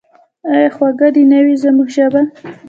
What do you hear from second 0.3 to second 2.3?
آیا خوږه دې نه وي زموږ ژبه؟